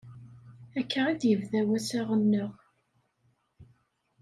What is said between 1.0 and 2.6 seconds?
i d-yebda wassaɣ-nneɣ.